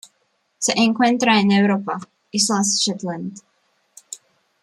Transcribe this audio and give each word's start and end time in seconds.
Se 0.57 0.73
encuentra 0.75 1.39
en 1.39 1.51
Europa: 1.51 1.99
Islas 2.31 2.81
Shetland. 2.83 3.39